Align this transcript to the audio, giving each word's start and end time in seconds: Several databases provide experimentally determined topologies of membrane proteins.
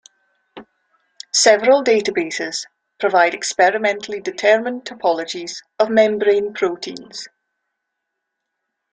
Several 1.31 1.83
databases 1.83 2.65
provide 2.99 3.35
experimentally 3.35 4.19
determined 4.19 4.83
topologies 4.85 5.61
of 5.77 5.91
membrane 5.91 6.55
proteins. 6.55 7.27